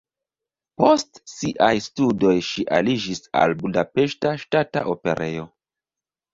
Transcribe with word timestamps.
Post 0.81 1.19
siaj 1.31 1.69
studoj 1.89 2.33
ŝi 2.49 2.67
aliĝis 2.79 3.23
al 3.43 3.55
Budapeŝta 3.63 4.35
Ŝtata 4.47 4.87
Operejo. 4.97 5.49